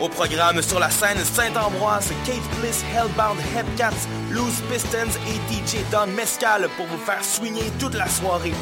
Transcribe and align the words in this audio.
Au 0.00 0.08
programme 0.08 0.62
sur 0.62 0.80
la 0.80 0.88
scène 0.88 1.18
Saint-Ambroise, 1.18 2.10
Kate 2.24 2.58
Bliss, 2.58 2.82
Hellbound, 2.96 3.38
Hepcats, 3.54 4.08
Loose 4.30 4.62
Pistons 4.70 5.18
et 5.28 5.52
DJ 5.52 5.84
Don 5.92 6.06
Mescal 6.16 6.70
pour 6.78 6.86
vous 6.86 6.96
faire 7.04 7.22
swinger 7.22 7.70
toute 7.78 7.94
la 7.94 8.08
soirée. 8.08 8.54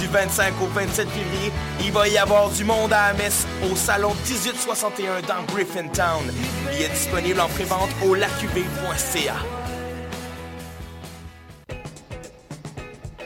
Du 0.00 0.06
25 0.06 0.54
au 0.62 0.66
27 0.66 1.06
février, 1.08 1.52
il 1.84 1.92
va 1.92 2.08
y 2.08 2.16
avoir 2.16 2.48
du 2.48 2.64
monde 2.64 2.94
à 2.94 3.12
messe 3.12 3.46
au 3.70 3.76
salon 3.76 4.14
1861 4.26 5.20
dans 5.28 5.42
Griffintown. 5.52 6.24
Il 6.72 6.82
est 6.82 6.88
disponible 6.88 7.40
en 7.40 7.48
prévente 7.48 7.90
au 8.02 8.14
lacuv.ca. 8.14 9.34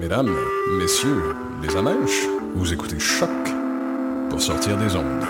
Mesdames, 0.00 0.34
messieurs, 0.78 1.34
les 1.62 1.76
amèches, 1.76 2.26
vous 2.54 2.72
écoutez 2.72 2.98
Choc 2.98 3.28
pour 4.30 4.40
sortir 4.40 4.78
des 4.78 4.96
ondes. 4.96 5.26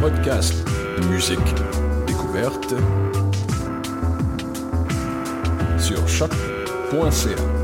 Podcast, 0.00 0.54
musique, 1.10 1.40
découverte 2.06 2.72
sur 5.76 6.06
choc.ca. 6.06 7.59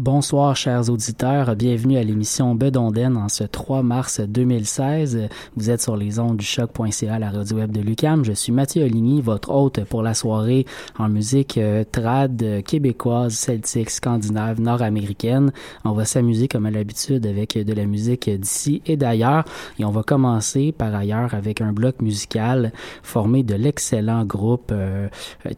Bonsoir 0.00 0.56
chers 0.56 0.88
auditeurs, 0.88 1.54
bienvenue 1.54 1.98
à 1.98 2.02
l'émission 2.02 2.54
Bedonden 2.54 3.18
en 3.18 3.28
ce 3.28 3.44
3 3.44 3.82
mars 3.82 4.18
2016. 4.18 5.28
Vous 5.56 5.68
êtes 5.68 5.82
sur 5.82 5.94
les 5.94 6.18
ondes 6.18 6.38
du 6.38 6.44
choc.ca, 6.46 7.18
la 7.18 7.28
radio 7.28 7.58
web 7.58 7.70
de 7.70 7.82
Lucam. 7.82 8.24
Je 8.24 8.32
suis 8.32 8.50
Mathieu 8.50 8.84
Oligny, 8.84 9.20
votre 9.20 9.50
hôte 9.50 9.84
pour 9.84 10.02
la 10.02 10.14
soirée 10.14 10.64
en 10.98 11.10
musique 11.10 11.58
euh, 11.58 11.84
trad 11.84 12.42
euh, 12.42 12.62
québécoise, 12.62 13.34
celtique, 13.34 13.90
scandinave, 13.90 14.58
nord-américaine. 14.58 15.52
On 15.84 15.92
va 15.92 16.06
s'amuser 16.06 16.48
comme 16.48 16.64
à 16.64 16.70
l'habitude 16.70 17.26
avec 17.26 17.58
de 17.58 17.72
la 17.74 17.84
musique 17.84 18.30
d'ici 18.30 18.80
et 18.86 18.96
d'ailleurs 18.96 19.44
et 19.78 19.84
on 19.84 19.90
va 19.90 20.02
commencer 20.02 20.72
par 20.72 20.94
ailleurs 20.94 21.34
avec 21.34 21.60
un 21.60 21.74
bloc 21.74 22.00
musical 22.00 22.72
formé 23.02 23.42
de 23.42 23.54
l'excellent 23.54 24.24
groupe 24.24 24.70
euh, 24.72 25.08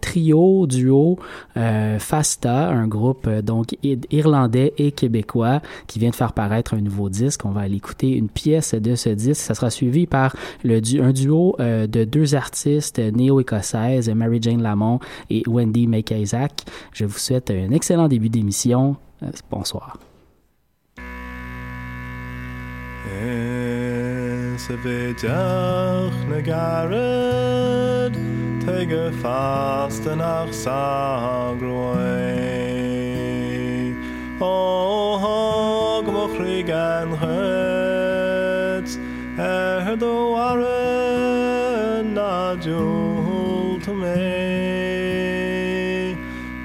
trio, 0.00 0.66
duo 0.66 1.20
Fasta, 1.54 2.70
un 2.70 2.88
groupe 2.88 3.28
donc 3.28 3.76
irlandais 4.10 4.31
irlandais 4.32 4.72
et 4.78 4.92
québécois 4.92 5.60
qui 5.86 5.98
vient 5.98 6.10
de 6.10 6.14
faire 6.14 6.32
paraître 6.32 6.74
un 6.74 6.80
nouveau 6.80 7.08
disque. 7.08 7.44
On 7.44 7.50
va 7.50 7.62
aller 7.62 7.76
écouter 7.76 8.10
une 8.10 8.28
pièce 8.28 8.74
de 8.74 8.94
ce 8.94 9.08
disque. 9.10 9.42
Ça 9.42 9.54
sera 9.54 9.70
suivi 9.70 10.06
par 10.06 10.34
le 10.64 10.80
un 11.00 11.12
duo 11.12 11.56
euh, 11.60 11.86
de 11.86 12.04
deux 12.04 12.34
artistes 12.34 12.98
néo-écossaises, 12.98 14.08
Mary 14.10 14.38
Jane 14.40 14.62
Lamont 14.62 14.98
et 15.30 15.42
Wendy 15.46 15.86
McIsaac. 15.86 16.64
Je 16.92 17.04
vous 17.04 17.18
souhaite 17.18 17.50
un 17.50 17.70
excellent 17.70 18.08
début 18.08 18.28
d'émission. 18.28 18.96
Euh, 19.22 19.30
bonsoir. 19.50 19.98
Krigen 36.62 37.18
høts 37.18 38.98
Er 39.38 39.96
do 39.96 40.36
arena 40.36 42.56
jul 42.60 43.80
to 43.80 43.94
me. 43.94 44.14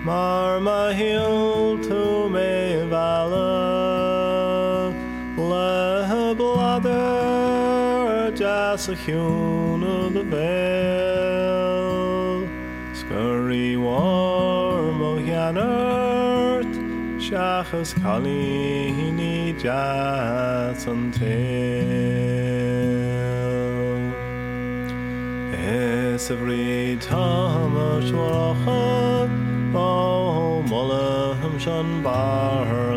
Mar 0.03 0.59
ma 0.59 0.91
hil 0.91 1.79
to 1.87 2.27
me 2.29 2.83
vala 2.89 4.91
Le 5.37 6.35
blader 6.35 8.35
jas 8.35 8.89
a 8.89 8.95
hjun 8.95 9.83
of 9.83 10.13
the 10.13 10.23
veil. 10.23 12.47
Scurry 12.93 13.77
warm 13.77 15.01
o 15.01 15.17
hianert 15.17 16.67
Shachas 17.27 17.93
Kalini 18.01 19.36
shines 19.67 20.87
until 20.87 21.27
every 26.31 26.95
time 27.01 27.75
a 27.75 27.99
shwarach, 28.07 29.29
oh, 29.75 30.63
molam 30.69 31.59
shan 31.59 32.01
bar. 32.01 32.96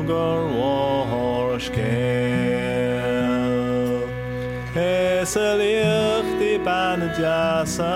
Saliach 5.31 6.27
di 6.39 6.53
ban 6.59 6.99
jasa 7.15 7.95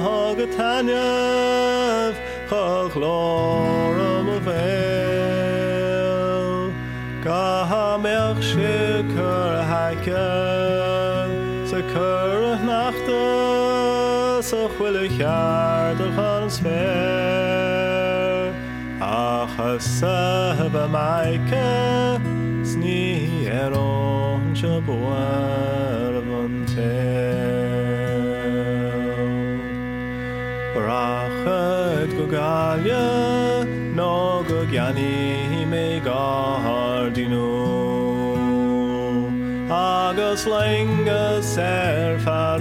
hog 0.00 0.38
a 0.40 0.46
tanyav 0.56 2.14
chog 2.48 2.92
loram 3.02 4.28
a 4.36 4.38
veil 4.46 5.92
gahamech 7.24 8.40
shikur 8.50 9.52
haike 9.70 10.28
sa 11.70 11.80
kur 11.92 12.40
nachta 12.68 13.26
sa 14.48 14.62
chwilich 14.74 15.20
ar 15.20 15.92
da 16.00 16.08
chan 16.16 16.44
sfer 16.56 18.48
a 19.02 20.86
maike 20.96 21.70
sni 22.70 23.02
a 24.64 24.80
boire 24.80 26.14
of 26.20 26.24
untel. 26.24 26.82
Rachet 30.76 32.10
gogalia, 32.16 33.66
no 33.94 34.44
gogiani. 34.48 35.32
Agus 40.32 40.44
lenga 40.46 41.40
serfa. 41.42 42.51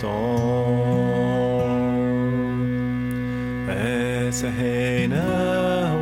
storm. 0.00 1.68
Esehena 3.68 5.28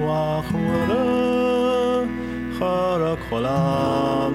wachura 0.06 1.06
charak 2.59 3.21
cholam 3.29 4.35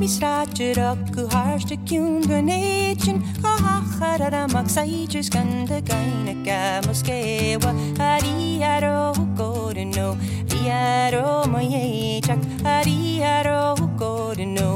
misráidirach 0.00 1.04
go 1.14 1.28
háirsteún 1.28 2.22
gonéin 2.30 3.18
go 3.42 3.52
hachar 3.64 4.22
ar 4.22 4.34
amach 4.42 4.70
saidir 4.76 5.28
kanda 5.34 5.74
de 5.74 5.80
gaine 5.90 6.34
ga 6.46 6.80
mos 6.86 7.02
céha 7.08 7.70
arí 8.10 8.62
arrógóin 8.72 9.90
nó 9.96 10.08
Bíarró 10.50 11.44
mai 11.52 11.68
éideach 11.82 12.44
arí 12.64 13.22
arrógóin 13.22 14.54
nó. 14.54 14.70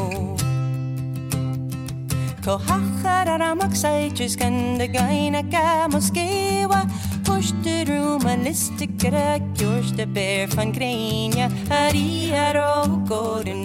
Có 2.45 2.59
hachar 2.69 3.29
ar 3.29 3.43
amach 3.43 3.77
saidir 3.83 4.37
gan 4.37 4.79
de 4.79 4.87
gaine 4.89 5.43
ga 5.51 5.89
mos 5.89 6.11
push 6.11 6.89
pushte 7.25 7.85
room 7.89 8.27
a 8.27 8.37
liste 8.37 8.87
gre 8.99 9.41
George 9.55 9.93
de 9.97 10.07
bear 10.07 10.49
van 10.49 10.73
Grenia 10.73 11.49
Ari 11.71 12.33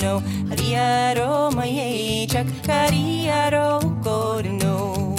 no 0.02 0.22
Cariaro 0.70 1.50
maieichak, 1.52 2.46
cariaro 2.62 3.82
corno. 4.04 5.16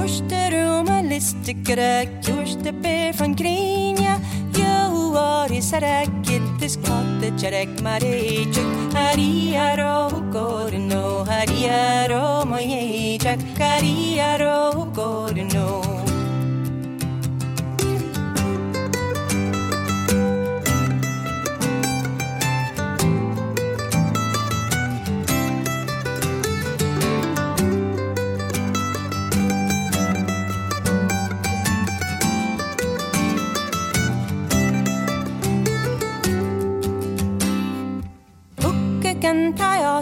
Osteroma 0.00 1.00
listekrek, 1.00 2.10
osterbe 2.34 3.12
från 3.14 3.36
krinja. 3.36 4.18
Joari 4.58 5.62
sarak, 5.62 6.08
inte 6.26 6.68
skottet 6.68 7.38
kärek 7.40 7.80
mareichak. 7.82 8.66
Cariaro 8.92 10.10
corno, 10.32 11.24
cariaro 11.24 12.44
maieichak, 12.44 13.38
cariaro 13.56 14.90
corno. 14.92 15.83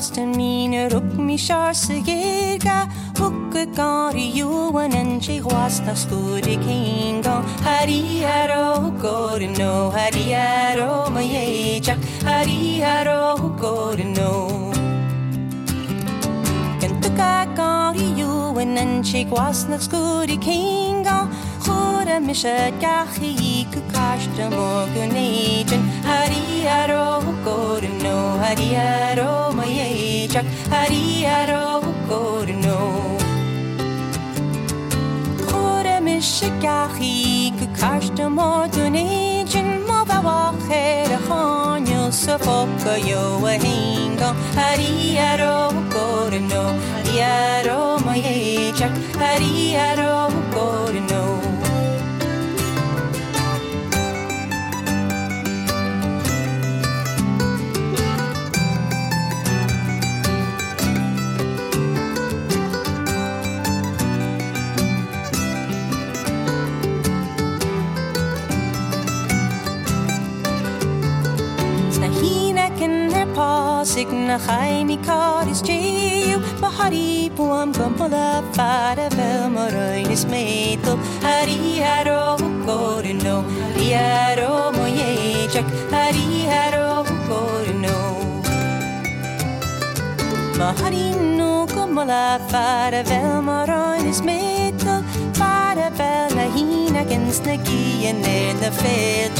Lasten 0.02 0.32
miner 0.37 0.90
upp 0.99 1.11
mi 1.14 1.37
kjørse 1.38 2.00
gerga 2.02 2.88
Hukke 3.21 3.61
gari 3.76 4.25
joan 4.35 4.97
en 5.00 5.21
tje 5.23 5.37
hvasta 5.44 5.94
studi 5.94 6.56
kingo 6.64 7.35
Hari 7.62 8.00
haro 8.26 8.90
gori 8.99 9.47
no. 9.52 9.92
Hari 9.94 10.25
haro 10.32 10.88
ma 11.14 11.23
jejak 11.23 12.02
Hari 12.26 12.80
haro 12.82 13.54
gori 13.62 14.09
no. 14.16 14.32
Kentuka 16.82 17.47
gari 17.54 18.09
joan 18.18 18.76
en 18.85 18.92
tje 19.06 19.23
hvasta 19.30 19.78
studi 19.78 20.40
kingo 20.49 21.18
خورمش 21.64 22.47
دخی 22.83 23.66
که 23.73 23.81
کاشتم 23.95 24.59
و 24.59 24.87
گنیجن. 24.87 25.83
هری 26.04 26.69
ارو 26.69 27.21
گرنو 27.47 28.38
هری 28.38 28.71
ارو 28.76 29.52
میچک 29.52 30.45
هری 30.73 31.26
ارو 31.26 31.81
گرنو 32.11 32.78
خورمش 35.50 36.42
دخی 36.62 37.52
که 37.61 37.66
کاشتم 37.81 38.38
و 38.38 38.69
گنیجن. 38.69 39.78
ما 39.88 40.04
و 40.09 40.28
آخر 40.28 41.19
خانیو 41.28 42.11
سفاکیو 42.11 43.38
و 43.42 43.47
هنگام. 43.47 44.37
هری 44.57 45.19
ارو 45.19 45.73
گرنو 45.95 46.64
هری 46.95 47.23
ارو 47.23 47.99
میچک 48.11 48.90
هری 49.21 49.76
ارو 49.76 50.28
گرنو 50.54 51.22
pásig 73.37 74.09
na 74.29 74.37
chaimí 74.47 74.97
cá 75.07 75.45
is 75.51 75.61
tíú 75.69 76.39
ba 76.61 76.69
harí 76.79 77.31
buam 77.37 77.73
go 77.73 77.87
mola 77.99 78.43
far 78.57 78.99
a 79.07 79.09
bhe 79.17 79.31
mar 79.55 79.75
is 80.15 80.25
métal 80.33 80.97
Harí 81.25 81.81
haro 81.85 82.37
gorin 82.67 83.19
nó 83.25 83.37
haro 83.77 83.91
aró 84.27 84.53
mo 84.77 84.85
éideach 85.09 85.71
harí 85.95 86.27
haro 86.53 87.05
gorin 87.29 87.81
nó 87.85 87.99
Ba 90.59 90.69
harí 90.81 91.05
nó 91.39 91.67
go 91.75 91.87
mola 91.87 92.25
far 92.51 92.93
a 93.01 93.03
bhe 93.11 93.23
mar 93.49 93.71
is 94.11 94.21
métal 94.29 95.01
Fara 95.39 95.89
vel 95.99 96.31
bhe 96.31 96.37
na 96.37 96.45
hína 96.55 97.03
gins 97.11 97.39
na 97.47 97.55
gí 97.67 97.83
an 98.11 98.23
éir 98.37 98.55
na 98.62 98.71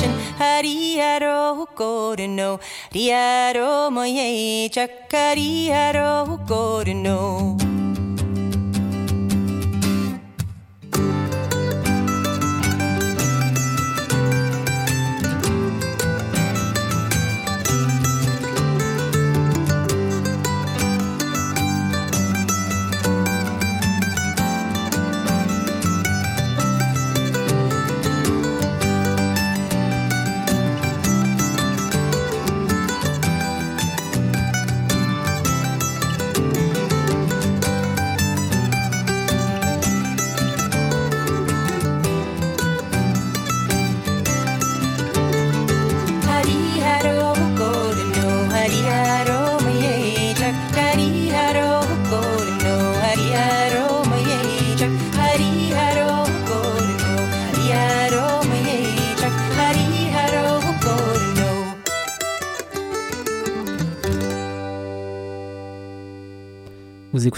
mission 0.03 0.23
Hariaro 0.39 1.67
Gordon, 1.75 2.59
Diaro 2.93 3.91
Moye, 3.91 4.69
Chakariaro 4.71 6.45
Gordon. 6.47 7.62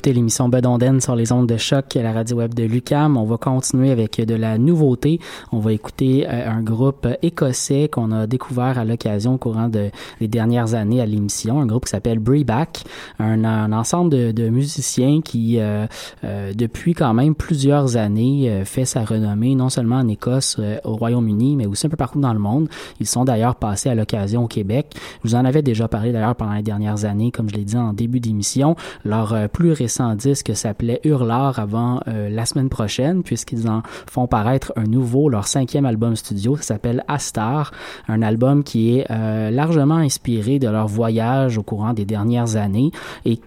Écoutez 0.04 0.16
l'émission 0.16 0.50
Bedonden 0.50 1.00
sur 1.00 1.16
les 1.16 1.32
ondes 1.32 1.48
de 1.48 1.56
choc 1.56 1.96
à 1.96 2.02
la 2.02 2.12
radio 2.12 2.36
web 2.36 2.52
de 2.52 2.64
Lucam. 2.64 3.16
On 3.16 3.24
va 3.24 3.38
continuer 3.38 3.90
avec 3.90 4.20
de 4.20 4.34
la 4.34 4.58
nouveauté. 4.58 5.18
On 5.50 5.60
va 5.60 5.72
écouter 5.72 6.26
euh, 6.28 6.46
un 6.46 6.60
groupe 6.62 7.08
écossais 7.22 7.88
qu'on 7.88 8.12
a 8.12 8.26
découvert 8.26 8.78
à 8.78 8.84
l'occasion 8.84 9.36
au 9.36 9.38
courant 9.38 9.70
de, 9.70 9.88
des 10.20 10.28
dernières 10.28 10.74
années 10.74 11.00
à 11.00 11.06
l'émission. 11.06 11.58
Un 11.58 11.64
groupe 11.64 11.86
qui 11.86 11.92
s'appelle 11.92 12.18
Breback, 12.18 12.84
un, 13.18 13.44
un 13.44 13.72
ensemble 13.72 14.10
de, 14.10 14.48
musiciens 14.50 15.22
qui, 15.22 15.58
euh, 15.58 15.86
euh, 16.22 16.52
depuis 16.54 16.92
quand 16.92 17.14
même 17.14 17.34
plusieurs 17.34 17.96
années, 17.96 18.50
euh, 18.50 18.66
fait 18.66 18.84
sa 18.84 19.06
renommée 19.06 19.54
non 19.54 19.70
seulement 19.70 19.96
en 19.96 20.08
Écosse, 20.08 20.60
au 20.84 20.96
Royaume-Uni, 20.96 21.56
mais 21.56 21.64
aussi 21.64 21.86
un 21.86 21.90
peu 21.90 21.96
partout 21.96 22.20
dans 22.20 22.34
le 22.34 22.38
monde. 22.38 22.68
Ils 23.00 23.06
sont 23.06 23.24
d'ailleurs 23.24 23.56
passés 23.56 23.88
à 23.88 23.94
l'occasion 23.94 24.44
au 24.44 24.48
Québec. 24.48 24.94
Je 25.22 25.30
vous 25.30 25.34
en 25.34 25.46
avais 25.46 25.62
déjà 25.62 25.88
parlé 25.88 26.12
d'ailleurs 26.12 26.36
pendant 26.36 26.52
les 26.52 26.62
dernières 26.62 27.06
années, 27.06 27.30
comme 27.30 27.48
je 27.48 27.54
l'ai 27.54 27.64
dit 27.64 27.78
en 27.78 27.94
début 27.94 28.20
d'émission. 28.20 28.76
Leur 29.06 29.48
plus 29.48 29.72
disque 30.16 30.54
s'appelait 30.54 31.00
Hurlard 31.04 31.58
avant 31.58 32.00
euh, 32.08 32.28
la 32.28 32.46
semaine 32.46 32.68
prochaine, 32.68 33.22
puisqu'ils 33.22 33.68
en 33.68 33.82
font 34.10 34.26
paraître 34.26 34.72
un 34.76 34.84
nouveau, 34.84 35.28
leur 35.28 35.46
cinquième 35.46 35.86
album 35.86 36.16
studio, 36.16 36.56
ça 36.56 36.62
s'appelle 36.62 37.04
Astar, 37.08 37.72
un 38.08 38.22
album 38.22 38.64
qui 38.64 38.98
est 38.98 39.06
euh, 39.10 39.50
largement 39.50 39.96
inspiré 39.96 40.58
de 40.58 40.68
leur 40.68 40.88
voyage 40.88 41.58
au 41.58 41.62
courant 41.62 41.92
des 41.92 42.04
dernières 42.04 42.56
années 42.56 42.90
et 43.24 43.40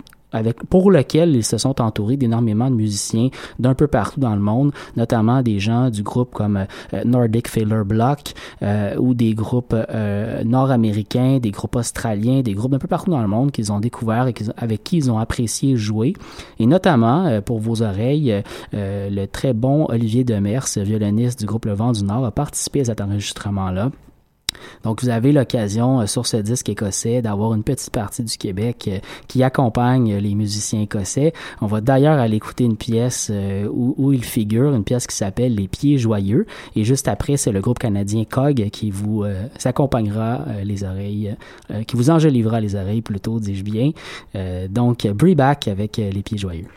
pour 0.69 0.91
lequel 0.91 1.35
ils 1.35 1.43
se 1.43 1.57
sont 1.57 1.81
entourés 1.81 2.17
d'énormément 2.17 2.69
de 2.69 2.75
musiciens 2.75 3.29
d'un 3.59 3.73
peu 3.73 3.87
partout 3.87 4.19
dans 4.19 4.35
le 4.35 4.41
monde, 4.41 4.71
notamment 4.95 5.41
des 5.41 5.59
gens 5.59 5.89
du 5.89 6.03
groupe 6.03 6.31
comme 6.33 6.65
euh, 6.93 7.03
Nordic 7.05 7.47
Failure 7.47 7.85
Block 7.85 8.33
euh, 8.63 8.95
ou 8.97 9.13
des 9.13 9.33
groupes 9.33 9.75
euh, 9.75 10.43
nord-américains, 10.43 11.39
des 11.39 11.51
groupes 11.51 11.75
australiens, 11.75 12.41
des 12.41 12.53
groupes 12.53 12.71
d'un 12.71 12.79
peu 12.79 12.87
partout 12.87 13.11
dans 13.11 13.21
le 13.21 13.27
monde 13.27 13.51
qu'ils 13.51 13.71
ont 13.71 13.79
découvert 13.79 14.27
et 14.27 14.33
avec 14.57 14.83
qui 14.83 14.97
ils 14.97 15.11
ont 15.11 15.19
apprécié 15.19 15.77
jouer. 15.77 16.13
Et 16.59 16.65
notamment, 16.65 17.41
pour 17.41 17.59
vos 17.59 17.81
oreilles, 17.81 18.43
le 18.73 19.25
très 19.25 19.53
bon 19.53 19.85
Olivier 19.89 20.23
Demers, 20.23 20.65
violoniste 20.77 21.39
du 21.39 21.45
groupe 21.45 21.65
Le 21.65 21.73
Vent 21.73 21.91
du 21.91 22.03
Nord, 22.03 22.25
a 22.25 22.31
participé 22.31 22.81
à 22.81 22.85
cet 22.85 23.01
enregistrement-là. 23.01 23.91
Donc, 24.83 25.01
vous 25.01 25.09
avez 25.09 25.31
l'occasion 25.31 26.01
euh, 26.01 26.05
sur 26.05 26.25
ce 26.25 26.37
disque 26.37 26.69
écossais 26.69 27.21
d'avoir 27.21 27.53
une 27.53 27.63
petite 27.63 27.91
partie 27.91 28.23
du 28.23 28.37
Québec 28.37 28.85
euh, 28.87 28.99
qui 29.27 29.43
accompagne 29.43 30.15
les 30.15 30.35
musiciens 30.35 30.81
écossais. 30.81 31.33
On 31.61 31.67
va 31.67 31.81
d'ailleurs 31.81 32.19
aller 32.19 32.37
écouter 32.37 32.63
une 32.63 32.77
pièce 32.77 33.29
euh, 33.31 33.67
où, 33.71 33.95
où 33.97 34.13
il 34.13 34.23
figure, 34.23 34.73
une 34.73 34.83
pièce 34.83 35.07
qui 35.07 35.15
s'appelle 35.15 35.55
Les 35.55 35.67
Pieds 35.67 35.97
Joyeux. 35.97 36.45
Et 36.75 36.83
juste 36.83 37.07
après, 37.07 37.37
c'est 37.37 37.51
le 37.51 37.61
groupe 37.61 37.79
canadien 37.79 38.23
COG 38.25 38.69
qui 38.69 38.91
vous 38.91 39.25
accompagnera 39.63 40.45
les 40.63 40.83
oreilles, 40.83 41.35
qui 41.87 41.95
vous 41.95 42.09
enjolivera 42.09 42.59
les 42.59 42.75
oreilles 42.75 43.01
plutôt, 43.01 43.39
dis-je 43.39 43.63
bien. 43.63 43.91
donc, 44.69 45.07
Breback 45.07 45.67
avec 45.67 45.97
Les 45.97 46.21
Pieds 46.23 46.37
Joyeux. 46.37 46.67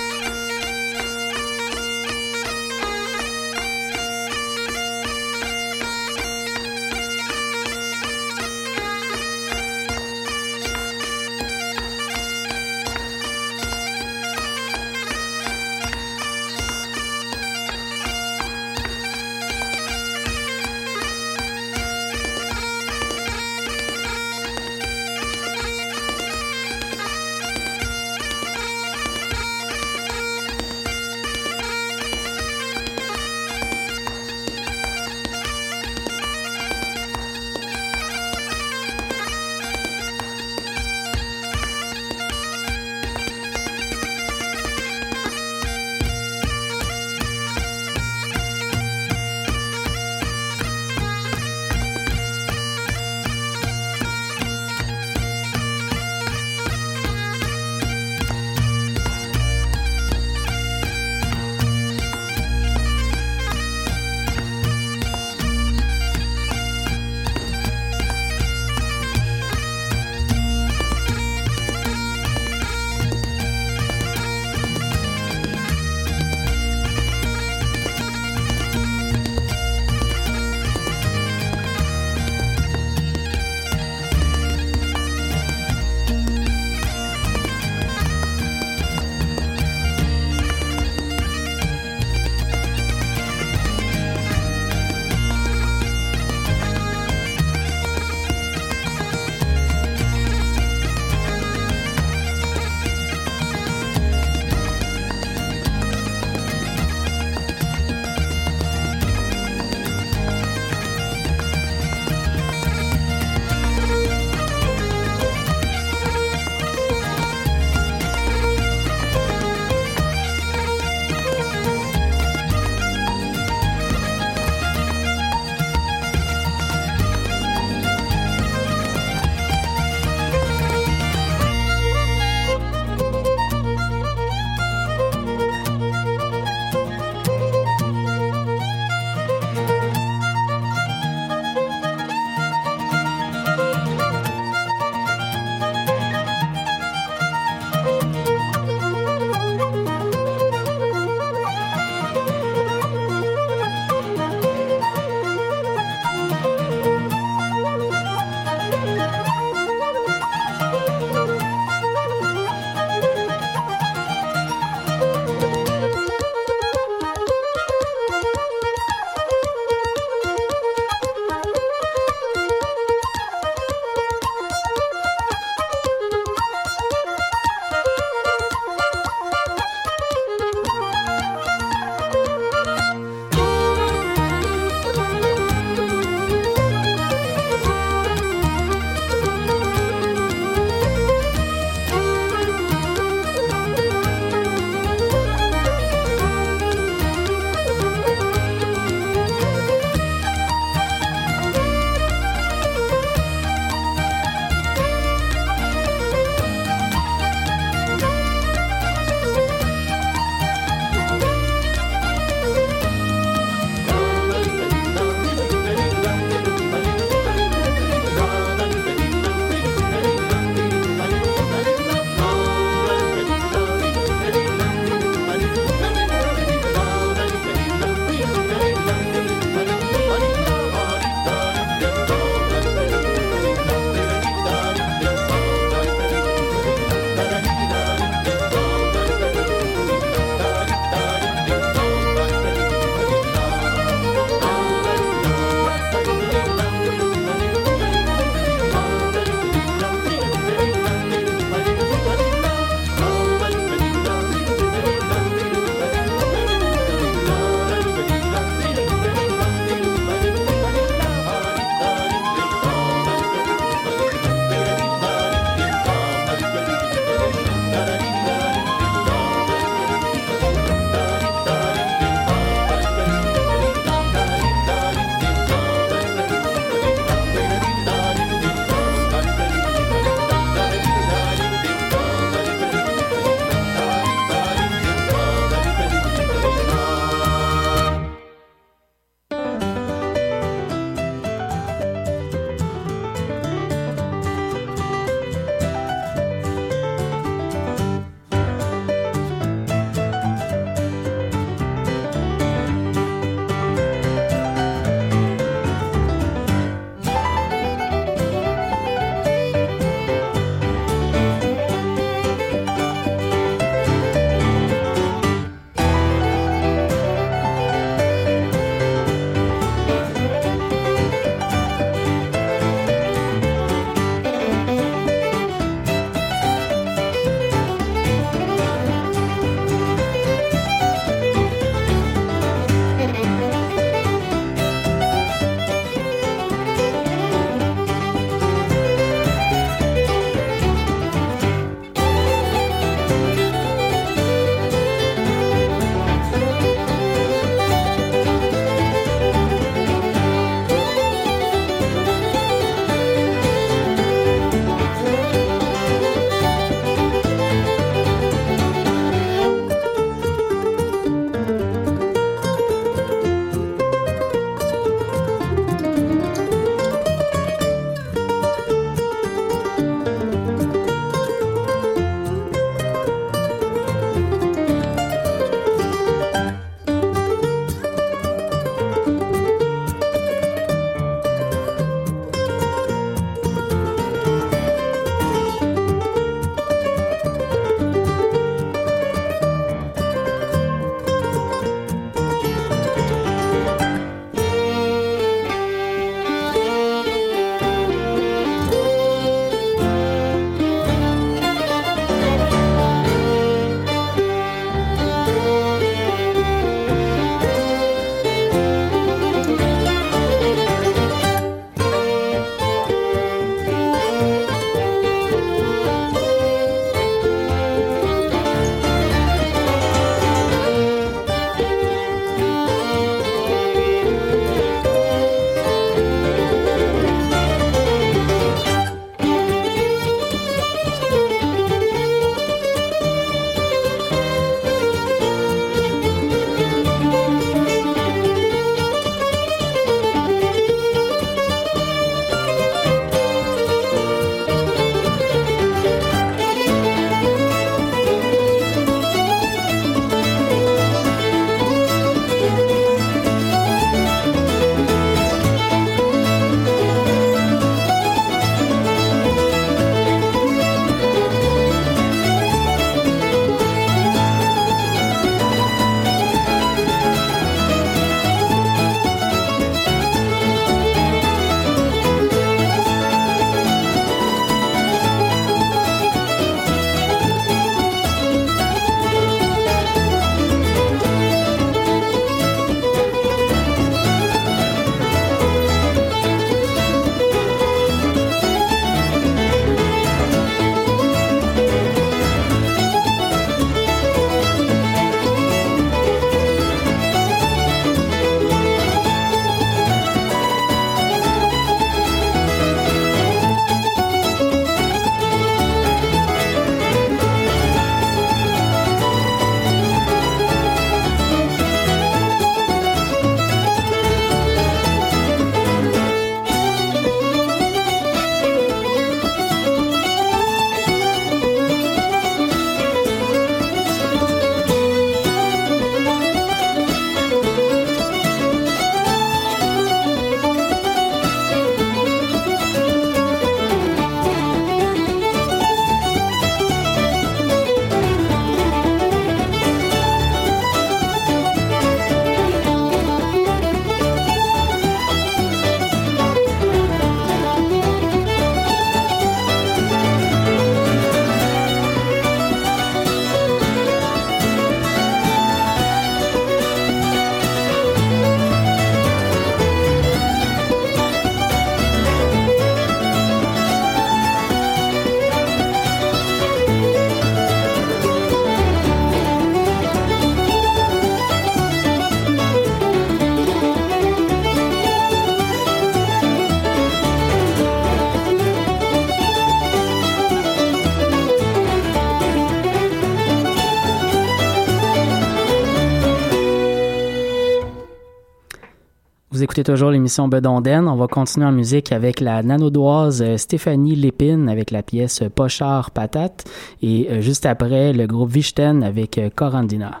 Écoutez 589.58 589.72
toujours 589.72 589.90
l'émission 589.90 590.28
Bedonden. 590.28 590.86
On 590.86 590.94
va 590.94 591.08
continuer 591.08 591.44
en 591.44 591.50
musique 591.50 591.90
avec 591.90 592.20
la 592.20 592.44
nanodoise 592.44 593.20
euh, 593.22 593.36
Stéphanie 593.36 593.96
Lépine 593.96 594.48
avec 594.48 594.70
la 594.70 594.84
pièce 594.84 595.24
Pochard 595.34 595.90
Patate 595.90 596.44
et 596.80 597.08
euh, 597.10 597.20
juste 597.20 597.44
après 597.44 597.92
le 597.92 598.06
groupe 598.06 598.30
Vichten 598.30 598.84
avec 598.84 599.18
euh, 599.18 599.30
Corandina. 599.34 600.00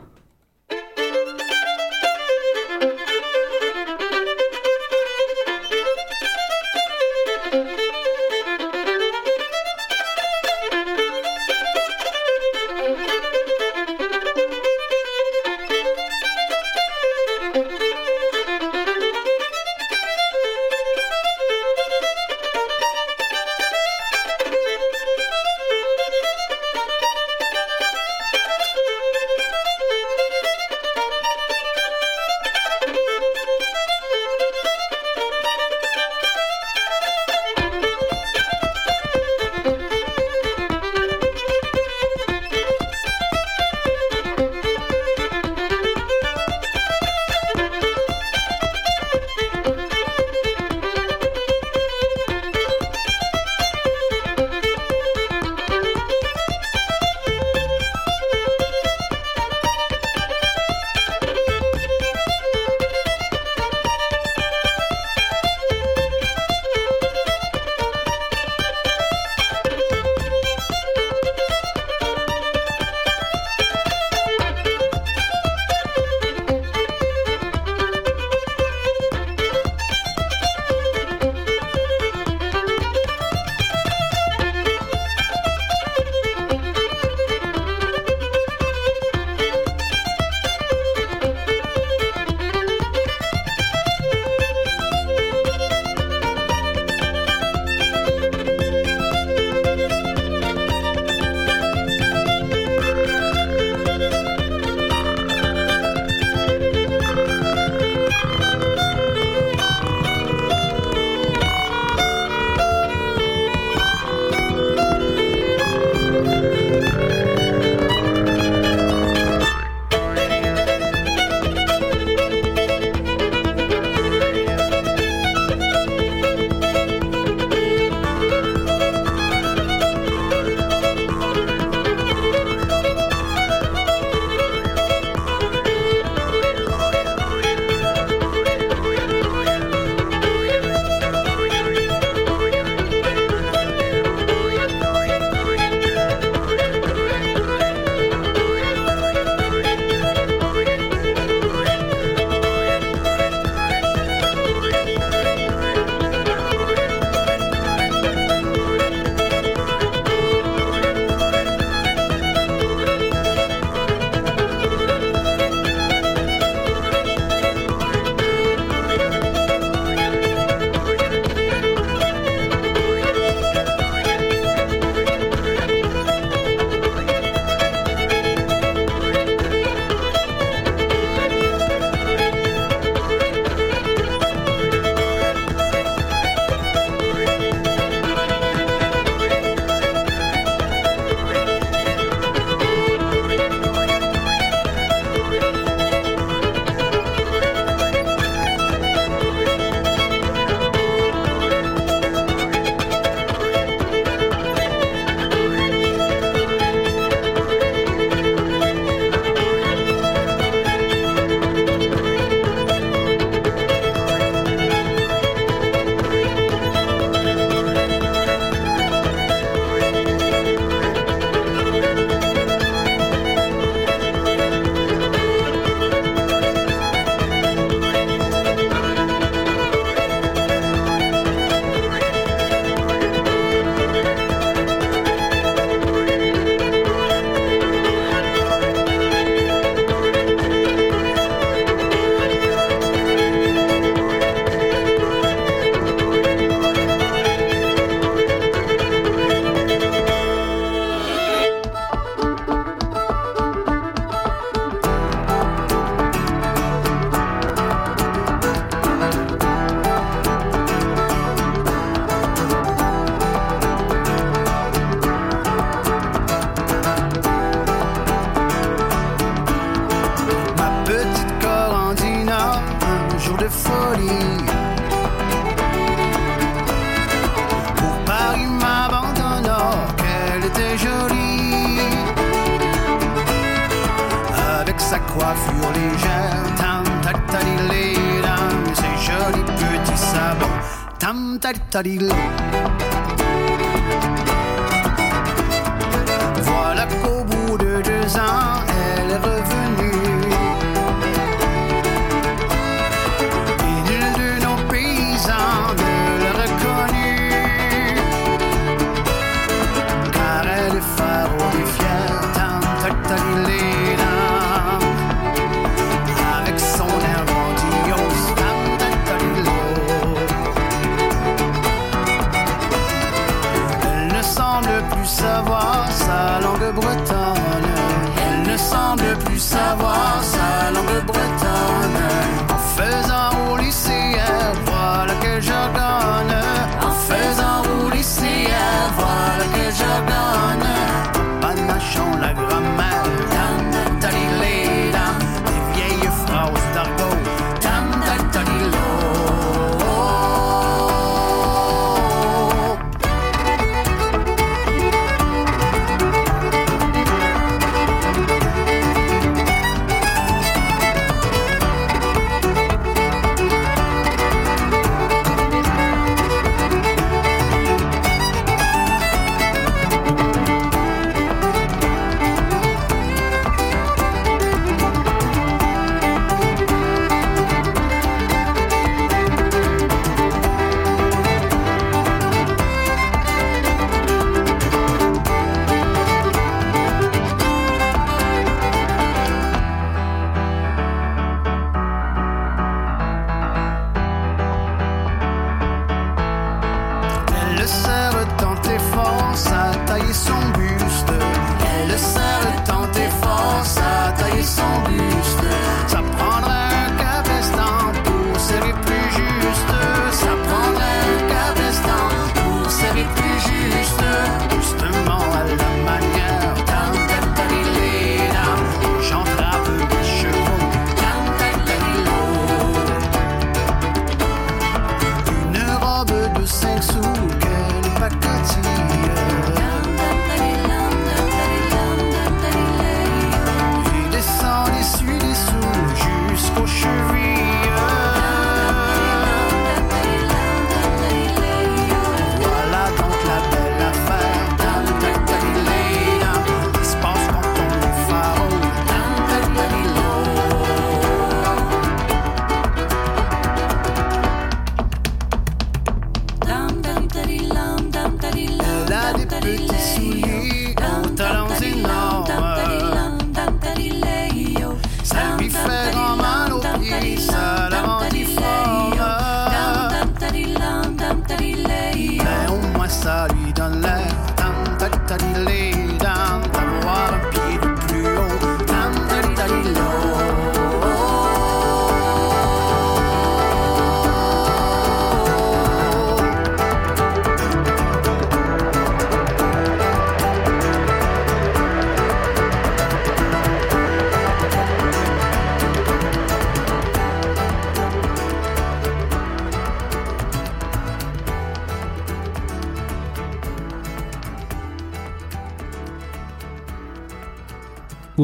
Daddy 291.96 292.17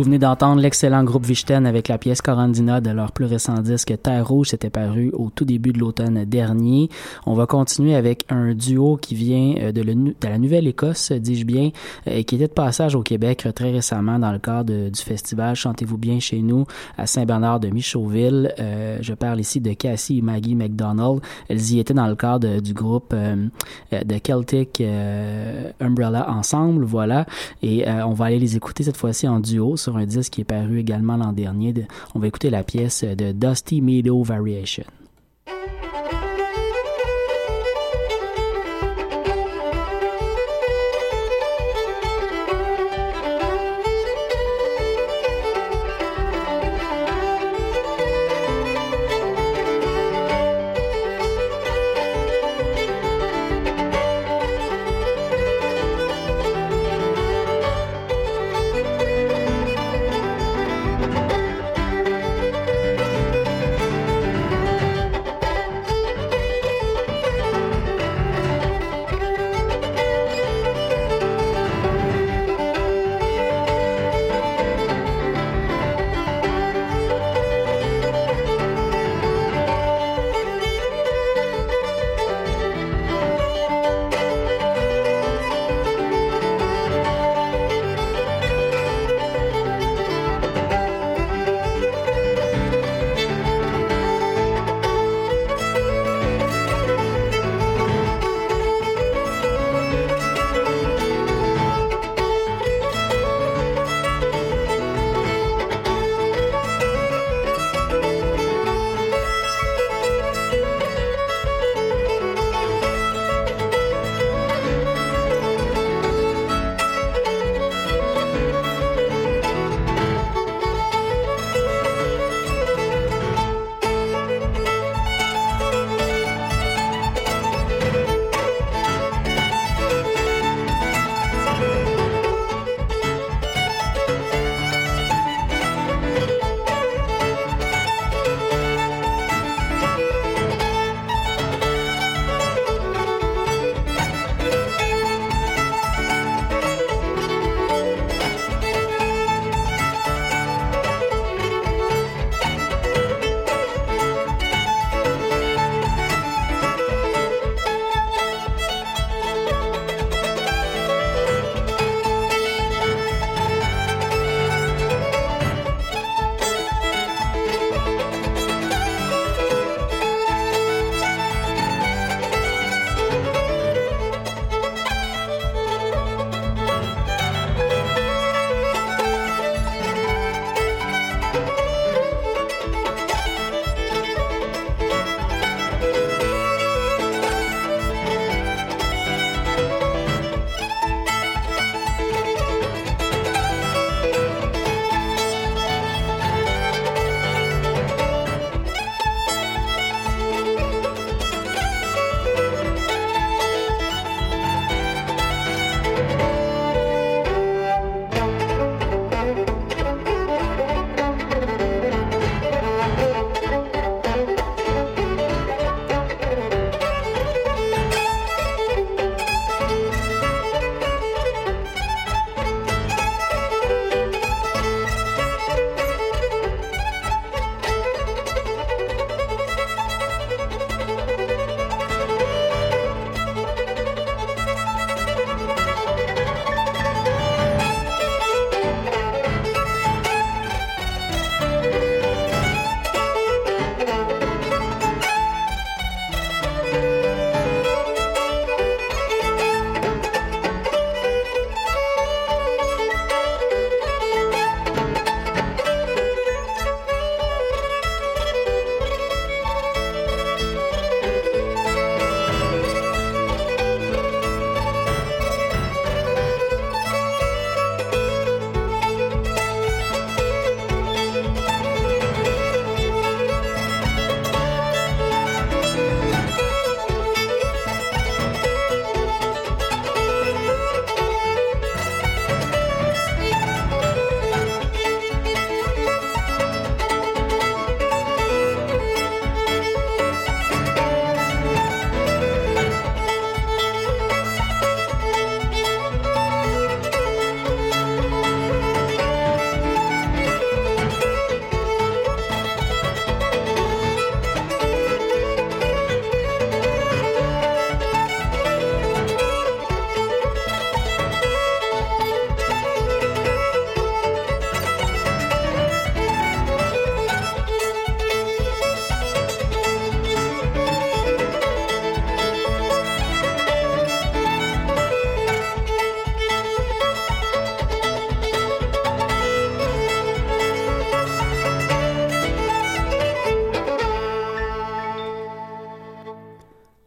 venez 0.05 0.19
d'entendre 0.19 0.61
l'excellent 0.61 1.03
groupe 1.03 1.25
Vichten 1.25 1.67
avec 1.67 1.89
la 1.89 1.99
pièce 1.99 2.21
Corandina 2.21 2.81
de 2.81 2.91
leur 2.91 3.11
plus 3.13 3.25
récent 3.25 3.55
disque 3.61 3.95
Terre 4.03 4.27
Rouge, 4.29 4.49
c'était 4.51 4.71
paru 4.71 5.11
au 5.15 5.31
tout 5.35 5.45
début 5.45 5.73
de 5.73 5.79
l'automne 5.79 6.25
dernier. 6.25 6.89
On 7.27 7.35
va 7.35 7.47
continuer 7.47 7.95
avec 7.95 8.25
un 8.29 8.55
duo 8.55 8.97
qui 9.01 9.15
vient 9.15 9.55
euh, 9.59 9.73
de, 9.73 9.83
le 9.83 9.95
de 9.95 10.15
la 10.29 10.39
Nouvelle-Écosse, 10.39 11.13
dis-je 11.13 11.45
bien, 11.47 11.71
euh, 12.07 12.23
qui 12.23 12.35
était 12.37 12.49
de 12.49 12.53
passage 12.53 12.95
au 12.95 13.03
Québec 13.03 13.45
euh, 13.47 13.53
très 13.53 13.71
récemment 13.71 14.19
dans 14.19 14.31
le 14.33 14.39
cadre 14.39 14.73
de- 14.73 14.89
du 14.91 15.01
festival 15.01 15.57
Chantez-vous 15.57 15.97
bien 15.99 16.21
chez 16.21 16.43
nous 16.43 16.67
à 16.99 17.07
Saint-Bernard 17.07 17.61
de 17.61 17.69
Michauville. 17.69 18.53
Euh, 18.59 18.99
je 19.01 19.15
parle 19.15 19.41
ici 19.41 19.61
de 19.61 19.73
Cassie 19.73 20.19
et 20.19 20.23
Maggie 20.23 20.55
McDonald. 20.55 21.21
Elles 21.49 21.73
y 21.73 21.79
étaient 21.79 21.95
dans 21.95 22.09
le 22.09 22.15
cadre 22.17 22.61
du 22.61 22.75
groupe 22.75 23.13
euh, 23.15 23.47
de 23.93 24.19
Celtic 24.23 24.81
euh, 24.81 25.71
Umbrella 25.81 26.29
ensemble, 26.31 26.85
voilà. 26.85 27.27
Et 27.63 27.85
on 27.89 28.13
va 28.13 28.27
aller 28.27 28.39
les 28.39 28.57
écouter 28.57 28.83
cette 28.83 28.97
fois-ci 28.97 29.27
en 29.29 29.41
duo 29.41 29.77
sur 29.77 29.94
un 29.97 30.07
disque 30.07 30.33
qui 30.35 30.41
est 30.43 30.45
paru 30.45 30.79
également 30.81 31.17
l'an 31.17 31.33
dernier. 31.33 31.73
De- 31.73 31.85
on 32.15 32.19
va 32.19 32.27
écouter 32.27 32.51
la 32.51 32.63
pièce 32.65 33.05
de 33.05 33.33
Dusty 33.33 33.81
Meadow 33.81 34.23
Variation. 34.23 34.85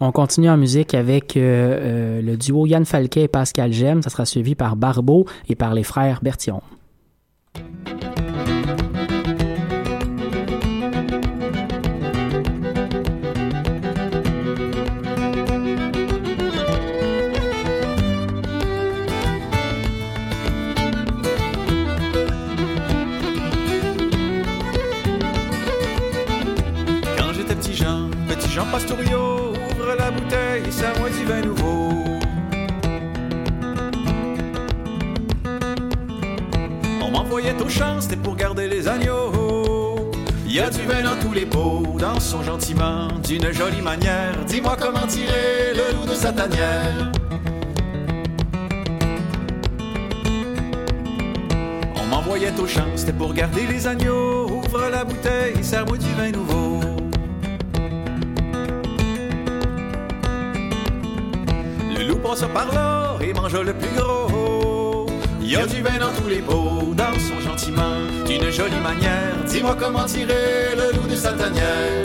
On 0.08 0.14
continue 0.14 0.49
en 0.49 0.55
musique 0.55 0.93
avec 0.93 1.36
euh, 1.36 1.41
euh, 1.41 2.22
le 2.22 2.38
duo 2.38 2.66
Yann 2.66 2.86
Falquet 2.86 3.24
et 3.24 3.28
Pascal 3.28 3.74
Gem. 3.74 4.01
Ça 4.01 4.10
sera 4.10 4.26
suivi 4.26 4.55
par 4.55 4.78
Barbeau 4.78 5.26
et 5.49 5.55
par 5.55 5.74
les 5.74 5.84
frères 5.84 6.22
Bertillon. 6.22 6.62
Quand 27.18 27.34
j'étais 27.34 27.55
petit 27.55 27.74
Jean, 27.74 28.10
petit 28.30 28.49
Jean 28.49 28.66
Pastorio, 28.72 29.16
a 40.68 40.70
du 40.70 40.86
vin 40.86 41.01
dans 41.01 41.15
tous 41.22 41.34
les 41.34 41.45
pots, 41.45 41.84
dansons 41.97 42.43
gentiment, 42.43 43.07
d'une 43.24 43.51
jolie 43.53 43.82
manière. 43.82 44.36
Dis-moi 44.47 44.76
comment 44.78 45.07
tirer 45.07 45.74
le 45.74 45.95
loup 45.95 46.05
de 46.05 46.13
sa 46.13 46.34
tanière. 46.34 47.11
On 51.95 52.05
m'envoyait 52.07 52.59
au 52.59 52.68
champ, 52.68 52.88
c'était 52.95 53.13
pour 53.13 53.34
garder 53.34 53.65
les 53.68 53.88
agneaux. 53.88 54.49
Ouvre 54.49 54.89
la 54.91 55.05
bouteille, 55.05 55.63
serre-moi 55.63 55.97
du 55.97 56.11
vin 56.13 56.32
nouveau. 56.32 56.80
Le 61.97 62.07
loup 62.07 62.18
passe 62.18 62.43
par 62.53 62.74
là 62.74 63.18
et 63.22 63.34
mange 63.34 63.55
le 63.55 63.74
plus 63.74 63.95
gros. 63.95 65.05
Il 65.41 65.51
y 65.51 65.55
a 65.55 65.65
du 65.65 65.82
vin 65.82 65.97
dans 65.97 66.13
tous 66.22 66.28
les 66.28 66.41
pots, 66.41 66.93
dansons 66.93 67.39
gentiment, 67.39 67.97
d'une 68.40 68.52
jolie 68.52 68.80
manière. 68.80 69.36
Dis-moi 69.46 69.76
comment 69.80 70.06
tirer 70.06 70.76
le 70.76 70.98
loup 70.98 71.08
de 71.08 71.16
sa 71.16 71.32
tanière. 71.32 72.04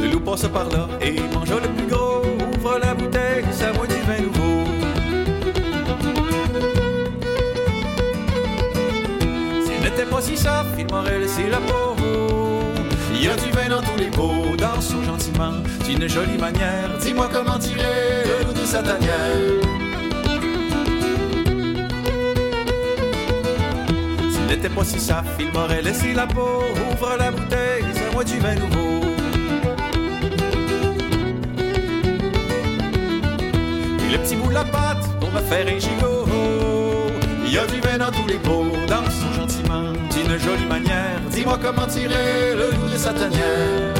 Le 0.00 0.08
loup 0.08 0.20
passe 0.20 0.48
par 0.48 0.68
là 0.70 0.88
et 1.00 1.14
mange 1.34 1.50
le 1.50 1.68
plus 1.76 1.86
gros. 1.86 2.22
Ouvre 2.58 2.78
la 2.82 2.94
bouteille, 2.94 3.44
ça 3.52 3.72
moi 3.72 3.86
du 3.86 3.94
vin 3.94 4.22
nouveau. 4.22 4.64
S'il 9.64 9.80
n'était 9.82 10.06
pas 10.10 10.20
si 10.20 10.36
soft, 10.36 10.74
il 10.78 10.86
m'aurait 10.86 11.18
laissé 11.20 11.48
la 11.50 11.58
peau. 11.58 11.96
Il 13.14 13.24
y 13.24 13.28
a 13.28 13.36
du 13.36 13.50
vin 13.50 13.68
dans 13.68 13.82
tous 13.82 13.98
les 13.98 14.10
pots, 14.10 14.56
dansons 14.56 15.02
gentiment, 15.02 15.52
d'une 15.84 16.08
jolie 16.08 16.38
manière. 16.38 16.90
Dis-moi 17.00 17.28
comment 17.32 17.58
tirer 17.58 18.24
le 18.24 18.46
loup 18.46 18.52
de 18.52 18.66
sa 18.66 18.82
tanière. 18.82 19.75
N'était 24.46 24.68
pas 24.68 24.84
si 24.84 25.00
saf, 25.00 25.24
il 25.40 25.52
m'aurait 25.52 25.82
laissé 25.82 26.12
la 26.12 26.26
peau. 26.26 26.62
Ouvre 26.90 27.16
la 27.18 27.30
bouteille, 27.30 27.84
c'est 27.94 28.12
moi 28.12 28.24
du 28.24 28.38
vin 28.38 28.54
nouveau. 28.54 29.02
Et 34.04 34.12
le 34.12 34.18
petit 34.18 34.36
bout 34.36 34.48
de 34.48 34.54
la 34.54 34.64
pâte 34.64 35.04
pour 35.20 35.30
me 35.30 35.40
faire 35.40 35.66
un 35.66 35.78
gigot. 35.78 36.26
Il 37.44 37.52
y 37.52 37.58
a 37.58 37.66
du 37.66 37.80
vin 37.80 37.98
dans 37.98 38.10
tous 38.10 38.26
les 38.28 38.38
pots, 38.38 38.66
dansons 38.86 39.32
gentiment, 39.34 39.92
d'une 40.12 40.38
jolie 40.38 40.66
manière. 40.66 41.20
Dis-moi 41.30 41.58
comment 41.62 41.86
tirer 41.86 42.54
le 42.54 42.70
loup 42.70 42.92
de 42.92 42.98
sa 42.98 43.12
tanière. 43.12 43.95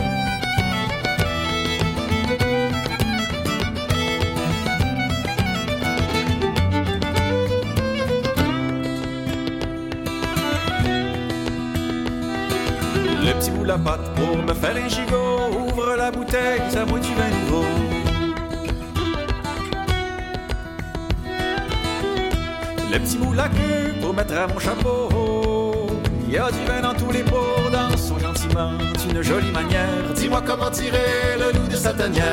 Petit 13.39 13.51
bout 13.51 13.65
la 13.65 13.79
pâte 13.79 14.15
pour 14.15 14.37
me 14.37 14.55
faire 14.55 14.77
un 14.77 14.89
gigot. 14.89 15.69
Ouvre 15.69 15.97
la 15.97 16.11
bouteille, 16.11 16.63
ça 16.71 16.85
moi 16.85 16.99
du 16.99 17.09
vin 17.15 17.29
nouveau. 17.41 17.65
Le 22.93 22.99
petit 22.99 23.19
bout 23.19 23.35
la 23.35 23.49
queue 23.49 23.95
pour 24.01 24.15
mettre 24.15 24.35
à 24.35 24.47
mon 24.47 24.59
chapeau. 24.59 25.09
Il 26.27 26.35
y 26.35 26.39
a 26.39 26.51
du 26.51 26.65
vin 26.67 26.81
dans 26.83 26.95
tous 26.95 27.13
les 27.13 27.23
pots, 27.23 27.71
dansons 27.71 28.19
gentiment, 28.19 28.73
d'une 29.07 29.23
jolie 29.23 29.53
manière. 29.53 30.13
Dis-moi 30.15 30.43
comment 30.45 30.71
tirer 30.71 31.37
le 31.39 31.59
loup 31.59 31.69
de 31.69 31.77
sa 31.77 31.93
tanière. 31.93 32.25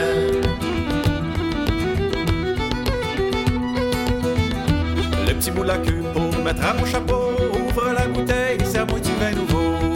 Le 5.27 5.33
petit 5.33 5.51
bout 5.51 5.63
la 5.63 5.77
queue 5.77 6.03
pour 6.13 6.43
mettre 6.43 6.65
à 6.65 6.73
mon 6.73 6.85
chapeau. 6.85 7.31
Ouvre 7.67 7.93
la 7.93 8.07
bouteille, 8.07 8.65
serre-moi 8.65 8.99
du 8.99 9.11
vin 9.19 9.31
nouveau. 9.31 9.92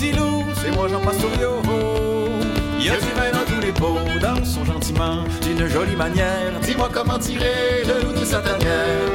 Petit 0.00 0.12
loup, 0.12 0.44
c'est 0.54 0.70
moi 0.74 0.88
Jean 0.88 1.00
Pastorio. 1.00 1.60
Il 2.78 2.86
y 2.86 2.88
a 2.88 2.96
du 2.96 3.06
vin 3.14 3.30
dans 3.32 3.44
tous 3.44 3.60
les 3.60 3.72
pots, 3.72 3.98
dansons 4.20 4.64
gentiment, 4.64 5.24
d'une 5.42 5.66
jolie 5.66 5.96
manière. 5.96 6.58
Dis-moi 6.62 6.88
comment 6.92 7.18
tirer 7.18 7.82
le 7.86 8.06
loup 8.06 8.18
de 8.18 8.24
sa 8.24 8.40
tanière. 8.40 9.10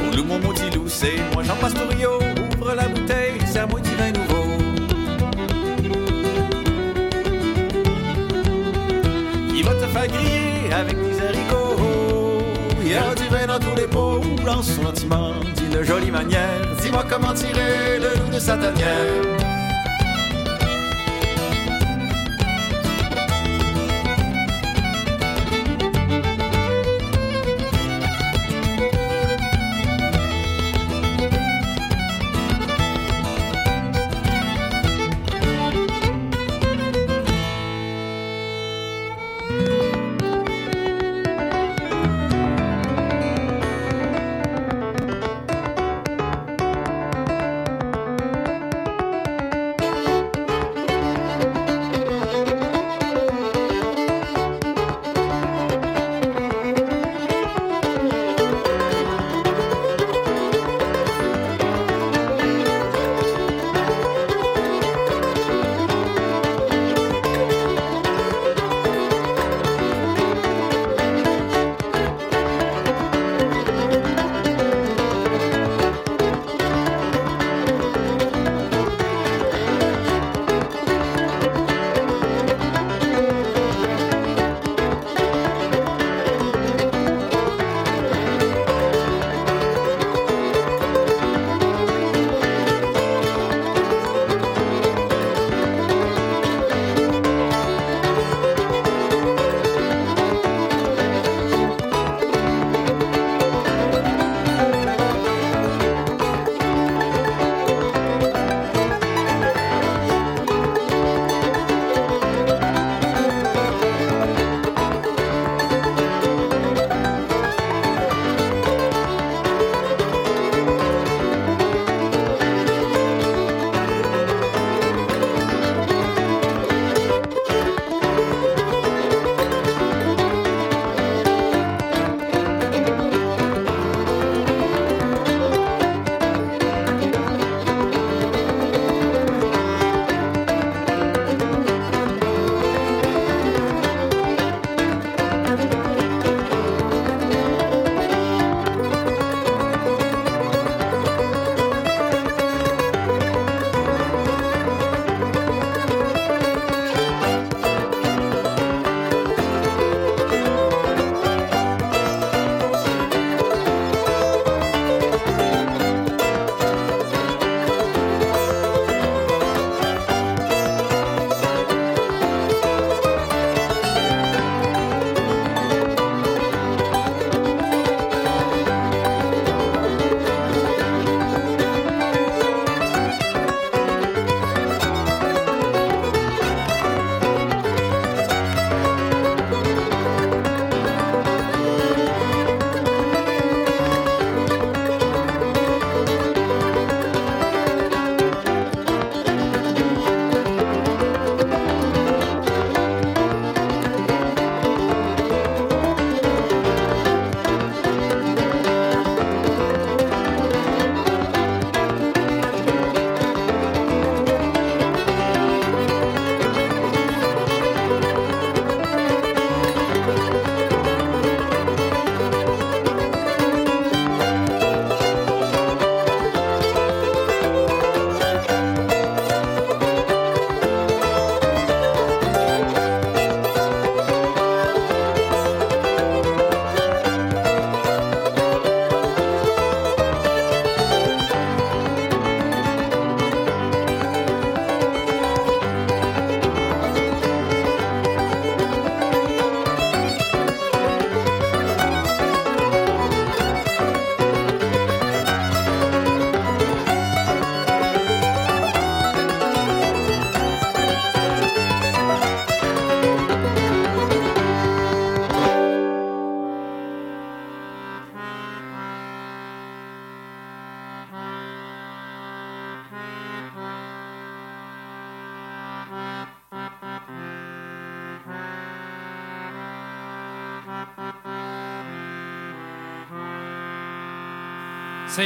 Oh 0.00 0.16
loup, 0.16 0.24
mon 0.24 0.38
maudit 0.38 0.70
loup, 0.74 0.88
c'est 0.88 1.16
moi 1.34 1.42
Jean 1.42 1.56
Pastorio. 1.56 2.18
Ouvre 2.60 2.74
la 2.74 2.88
bouteille, 2.88 3.38
serre-moi 3.46 3.80
du 3.80 3.90
vin 3.90 4.12
nouveau. 4.12 4.46
Il 9.54 9.64
va 9.64 9.74
te 9.74 9.86
faire 9.86 10.06
griller 10.06 10.72
avec 10.72 10.96
des 10.96 11.20
haricots. 11.20 11.76
Il 12.82 12.92
y 12.92 12.94
a 12.94 13.14
du 13.14 13.28
vin 13.28 13.46
dans 13.46 13.58
tous 13.58 13.76
les 13.76 13.86
pots, 13.86 14.20
dansons 14.44 14.82
gentiment, 14.82 15.25
d'une 15.76 15.84
jolie 15.84 16.10
manière. 16.10 16.74
Dis-moi 16.80 17.04
comment 17.08 17.34
tirer 17.34 17.98
le 17.98 18.18
loup 18.18 18.30
de 18.32 18.38
sa 18.38 18.56
tanière. 18.56 19.55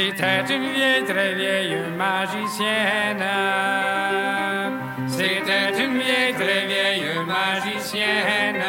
C'était 0.03 0.55
une 0.55 0.73
vieille, 0.73 1.03
très 1.03 1.35
vieille 1.35 1.77
magicienne. 1.95 3.23
C'était 5.07 5.83
une 5.83 5.99
vieille, 5.99 6.33
très 6.33 6.65
vieille 6.65 7.05
magicienne 7.27 8.63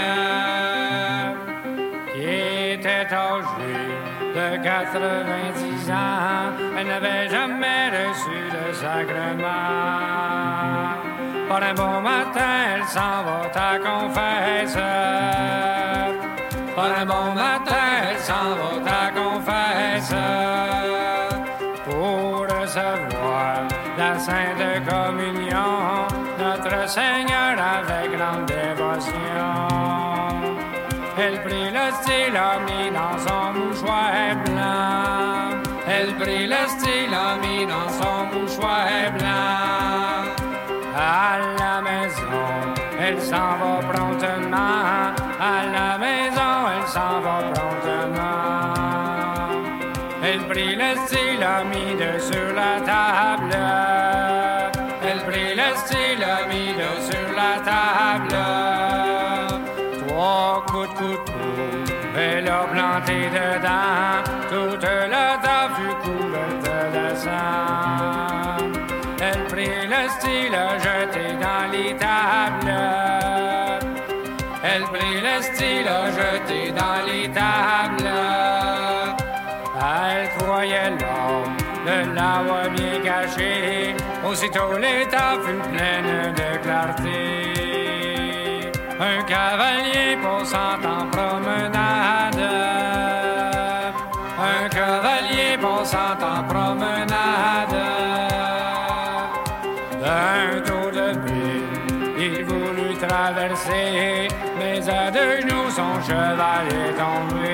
qui 2.13 2.75
était 2.75 3.09
âgée 3.11 3.89
de 4.37 4.63
90 4.63 5.91
ans. 5.91 6.53
Elle 6.79 6.87
n'avait 6.87 7.31
jamais 7.31 7.89
reçu 7.97 8.39
de 8.55 8.73
sacrement. 8.75 9.47
Par 11.49 11.63
un 11.63 11.75
bon 11.75 12.01
matin, 12.03 12.53
elle 12.75 12.85
s'en 12.85 13.23
va 13.25 13.49
ta 13.55 13.79
confesse. 13.79 14.77
Par 16.77 16.99
un 17.01 17.07
bon 17.07 17.33
matin, 17.35 17.87
elle 18.11 18.19
s'en 18.19 18.51
va 18.59 18.71
ta 18.85 19.11
confesse 19.19 20.52
Sainte 24.23 24.87
Communion, 24.89 26.07
notre 26.39 26.89
Seigneur 26.89 27.57
avec 27.59 28.17
grande 28.17 28.47
dévotion. 28.47 29.13
Elle 31.19 31.41
prit 31.43 31.71
le 31.73 31.87
stylo 32.01 32.49
mis 32.67 32.91
dans 32.93 33.19
son 33.19 33.53
mouchoir 33.59 34.37
blanc. 34.45 35.61
Elle 35.89 36.15
prit 36.15 36.47
le 36.47 36.69
stylo 36.69 37.25
mis 37.43 37.67
dans 37.67 37.89
son 37.89 38.19
mouchoir 38.33 39.11
blanc. 39.19 40.31
À 40.97 41.39
la 41.59 41.83
maison, 41.83 42.47
elle 43.01 43.21
s'en 43.21 43.57
va 43.61 43.81
promptement. 43.93 45.17
À 45.41 45.67
la 45.77 45.99
maison, 45.99 46.53
elle 46.77 46.89
s'en 46.89 47.21
va 47.25 47.37
promptement. 47.53 48.63
Elle 50.23 50.47
prit 50.47 50.77
le 50.77 50.95
stylo 51.07 51.55
mis 51.73 51.99
sur 52.21 52.55
la 52.55 52.81
table. 52.87 53.92
Aussitôt 84.33 84.79
l'état 84.79 85.37
fut 85.45 85.63
pleine 85.73 86.33
de 86.33 86.51
clarté. 86.63 87.21
Un 88.99 89.23
cavalier 89.25 90.17
passant 90.23 90.81
en 90.97 91.07
promenade. 91.11 92.41
Un 94.41 94.69
cavalier 94.71 95.59
passant 95.61 96.17
en 96.23 96.45
promenade. 96.45 97.79
D'un 100.01 100.61
tour 100.63 100.91
de 100.91 101.09
pile, 101.27 101.83
il 102.19 102.45
voulut 102.45 102.97
traverser, 102.97 104.29
mais 104.59 104.81
à 104.89 105.11
deux 105.11 105.43
genoux 105.43 105.69
son 105.69 105.93
cheval 106.01 106.67
est 106.71 106.95
tombé. 106.95 107.52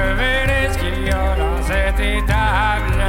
Je 0.00 0.14
verrai 0.14 0.68
ce 0.72 0.78
qu'il 0.78 1.06
y 1.06 1.10
a 1.10 1.34
dans 1.36 1.62
cette 1.62 2.00
étable. 2.00 3.02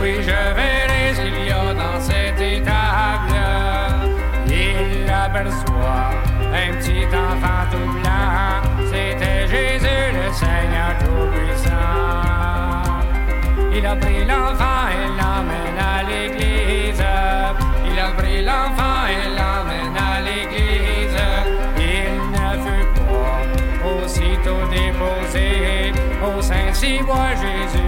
Oui, 0.00 0.14
je 0.20 0.54
verrai 0.58 1.14
ce 1.14 1.20
qu'il 1.20 1.46
y 1.46 1.50
a 1.50 1.74
dans 1.74 2.00
cette 2.00 2.40
étable. 2.40 3.34
Il 4.46 5.10
aperçoit 5.10 6.10
un 6.52 6.74
petit 6.74 7.06
enfant 7.06 7.97
See 26.80 27.02
moi 27.02 27.34
Jésus. 27.34 27.87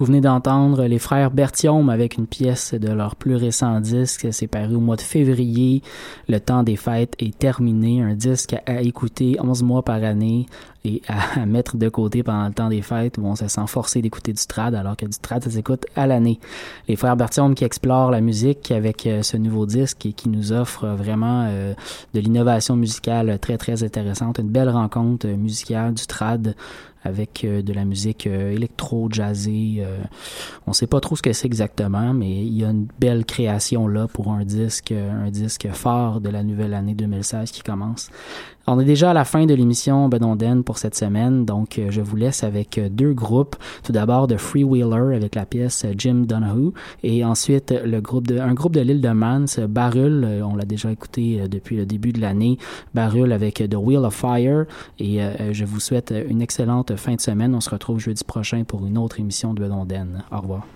Vous 0.00 0.06
venez 0.06 0.20
d'entendre 0.20 0.86
les 0.86 0.98
frères 0.98 1.30
Bertium 1.30 1.88
avec 1.88 2.16
une 2.16 2.26
pièce 2.26 2.74
de 2.74 2.90
leur 2.90 3.14
plus 3.14 3.36
récent 3.36 3.78
disque. 3.78 4.26
C'est 4.32 4.48
paru 4.48 4.74
au 4.74 4.80
mois 4.80 4.96
de 4.96 5.00
février. 5.00 5.82
Le 6.28 6.40
temps 6.40 6.64
des 6.64 6.74
fêtes 6.74 7.14
est 7.20 7.38
terminé. 7.38 8.02
Un 8.02 8.14
disque 8.14 8.56
à 8.66 8.82
écouter 8.82 9.36
11 9.40 9.62
mois 9.62 9.84
par 9.84 10.02
année 10.02 10.46
et 10.84 11.00
à 11.06 11.46
mettre 11.46 11.76
de 11.76 11.88
côté 11.88 12.24
pendant 12.24 12.48
le 12.48 12.52
temps 12.52 12.68
des 12.68 12.82
fêtes 12.82 13.18
où 13.18 13.24
on 13.24 13.36
se 13.36 13.46
sent 13.46 13.66
forcé 13.68 14.02
d'écouter 14.02 14.32
du 14.32 14.44
trad 14.46 14.74
alors 14.74 14.96
que 14.96 15.06
du 15.06 15.16
trad 15.16 15.44
ça 15.44 15.50
s'écoute 15.50 15.86
à 15.94 16.08
l'année. 16.08 16.40
Les 16.88 16.96
frères 16.96 17.16
Bertium 17.16 17.54
qui 17.54 17.62
explorent 17.62 18.10
la 18.10 18.20
musique 18.20 18.72
avec 18.72 19.06
euh, 19.06 19.22
ce 19.22 19.36
nouveau 19.36 19.64
disque 19.64 20.06
et 20.06 20.12
qui 20.12 20.28
nous 20.28 20.52
offre 20.52 20.88
vraiment 20.88 21.46
euh, 21.48 21.72
de 22.14 22.20
l'innovation 22.20 22.74
musicale 22.74 23.38
très 23.38 23.58
très 23.58 23.84
intéressante. 23.84 24.38
Une 24.38 24.50
belle 24.50 24.70
rencontre 24.70 25.28
musicale 25.28 25.94
du 25.94 26.04
trad 26.06 26.56
avec 27.04 27.44
euh, 27.44 27.62
de 27.62 27.72
la 27.72 27.84
musique 27.84 28.26
euh, 28.26 28.52
électro-jazzée. 28.52 29.76
Euh, 29.78 29.98
on 30.66 30.72
sait 30.72 30.86
pas 30.86 31.00
trop 31.00 31.16
ce 31.16 31.22
que 31.22 31.32
c'est 31.32 31.46
exactement, 31.46 32.14
mais 32.14 32.30
il 32.30 32.56
y 32.56 32.64
a 32.64 32.70
une 32.70 32.88
belle 32.98 33.24
création 33.24 33.86
là 33.86 34.08
pour 34.08 34.32
un 34.32 34.44
disque, 34.44 34.92
un 34.92 35.30
disque 35.30 35.68
fort 35.72 36.20
de 36.20 36.30
la 36.30 36.42
nouvelle 36.42 36.74
année 36.74 36.94
2016 36.94 37.50
qui 37.50 37.62
commence. 37.62 38.10
On 38.66 38.80
est 38.80 38.84
déjà 38.84 39.10
à 39.10 39.12
la 39.12 39.24
fin 39.24 39.44
de 39.44 39.54
l'émission 39.54 40.08
Bedonden 40.08 40.64
pour 40.64 40.78
cette 40.78 40.94
semaine, 40.94 41.44
donc 41.44 41.80
je 41.90 42.00
vous 42.00 42.16
laisse 42.16 42.44
avec 42.44 42.80
deux 42.90 43.12
groupes. 43.12 43.56
Tout 43.82 43.92
d'abord 43.92 44.26
de 44.26 44.36
Freewheeler 44.36 45.14
avec 45.16 45.34
la 45.34 45.44
pièce 45.44 45.84
Jim 45.98 46.24
Donahue 46.26 46.72
et 47.02 47.24
ensuite 47.24 47.74
le 47.84 48.00
groupe 48.00 48.26
de, 48.26 48.38
un 48.38 48.54
groupe 48.54 48.74
de 48.74 48.80
l'île 48.80 49.00
de 49.00 49.10
Mans, 49.10 49.44
Barul, 49.68 50.26
on 50.44 50.56
l'a 50.56 50.64
déjà 50.64 50.90
écouté 50.90 51.46
depuis 51.48 51.76
le 51.76 51.84
début 51.84 52.12
de 52.12 52.20
l'année, 52.20 52.58
Barul 52.94 53.32
avec 53.32 53.56
The 53.68 53.76
Wheel 53.76 54.04
of 54.04 54.14
Fire 54.14 54.64
et 54.98 55.20
je 55.52 55.64
vous 55.64 55.80
souhaite 55.80 56.14
une 56.28 56.40
excellente 56.40 56.96
fin 56.96 57.14
de 57.14 57.20
semaine. 57.20 57.54
On 57.54 57.60
se 57.60 57.70
retrouve 57.70 57.98
jeudi 58.00 58.24
prochain 58.24 58.64
pour 58.64 58.86
une 58.86 58.96
autre 58.96 59.20
émission 59.20 59.52
de 59.52 59.60
Bedonden. 59.60 60.24
Au 60.32 60.40
revoir. 60.40 60.66